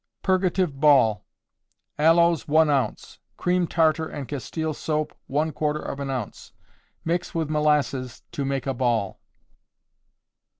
Purgative 0.23 0.79
Ball. 0.79 1.23
Aloes, 1.99 2.47
one 2.47 2.71
ounce; 2.71 3.19
cream 3.37 3.67
tartar 3.67 4.07
and 4.07 4.27
castile 4.27 4.73
soap, 4.73 5.15
one 5.27 5.51
quarter 5.51 5.79
of 5.79 5.99
an 5.99 6.09
ounce. 6.09 6.53
Mix 7.05 7.35
with 7.35 7.51
molasses 7.51 8.23
to 8.31 8.43
make 8.43 8.65
a 8.65 8.73
ball. 8.73 9.19